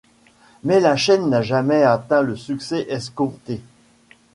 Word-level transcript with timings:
Mais 0.63 0.79
la 0.79 0.95
chaîne 0.97 1.29
n'a 1.29 1.43
jamais 1.43 1.83
atteint 1.83 2.23
le 2.23 2.35
succès 2.35 2.87
escompté. 2.89 3.61